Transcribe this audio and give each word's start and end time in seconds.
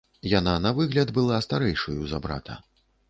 Яна 0.39 0.53
на 0.63 0.71
выгляд 0.79 1.13
была 1.19 1.37
старэйшаю 1.47 2.01
за 2.15 2.21
брата. 2.25 2.57